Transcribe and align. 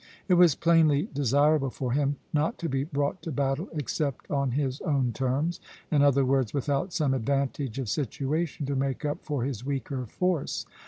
It 0.27 0.33
was 0.33 0.55
plainly 0.55 1.09
desirable 1.13 1.69
for 1.69 1.91
him 1.91 2.15
not 2.33 2.57
to 2.57 2.67
be 2.67 2.83
brought 2.85 3.21
to 3.21 3.31
battle 3.31 3.69
except 3.71 4.31
on 4.31 4.49
his 4.53 4.81
own 4.81 5.11
terms; 5.13 5.59
in 5.91 6.01
other 6.01 6.25
words, 6.25 6.55
without 6.55 6.91
some 6.91 7.13
advantage 7.13 7.77
of 7.77 7.87
situation 7.87 8.65
to 8.65 8.75
make 8.75 9.05
up 9.05 9.23
for 9.23 9.43
his 9.43 9.63
weaker 9.63 10.07
force. 10.07 10.65